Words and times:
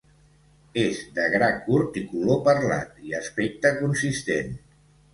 És 0.83 1.01
de 1.17 1.27
gra 1.35 1.51
curt 1.67 2.01
i 2.03 2.03
color 2.15 2.41
perlat 2.49 2.99
i 3.11 3.17
aspecte 3.23 3.77
consistent. 3.85 4.55